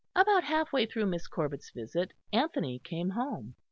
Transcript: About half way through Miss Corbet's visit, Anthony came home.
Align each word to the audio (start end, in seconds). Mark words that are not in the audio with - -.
About 0.15 0.43
half 0.45 0.73
way 0.73 0.87
through 0.87 1.05
Miss 1.05 1.27
Corbet's 1.27 1.69
visit, 1.69 2.13
Anthony 2.33 2.79
came 2.79 3.11
home. 3.11 3.53